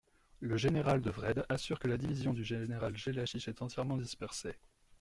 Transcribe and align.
Le 0.39 0.57
général 0.57 0.99
de 1.03 1.11
Wrede 1.11 1.45
assure 1.47 1.77
que 1.77 1.87
la 1.87 1.95
division 1.99 2.33
du 2.33 2.43
général 2.43 2.97
Jellachich 2.97 3.47
est 3.47 3.61
entièrement 3.61 3.97
dispersée. 3.97 4.55